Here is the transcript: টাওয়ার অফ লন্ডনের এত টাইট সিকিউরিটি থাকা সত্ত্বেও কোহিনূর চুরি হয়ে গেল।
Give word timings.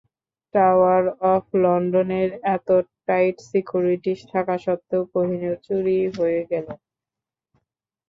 টাওয়ার 0.53 1.03
অফ 1.33 1.45
লন্ডনের 1.63 2.29
এত 2.55 2.67
টাইট 3.07 3.35
সিকিউরিটি 3.49 4.13
থাকা 4.31 4.55
সত্ত্বেও 4.65 5.03
কোহিনূর 5.13 5.55
চুরি 5.65 5.97
হয়ে 6.17 6.41
গেল। 6.51 6.67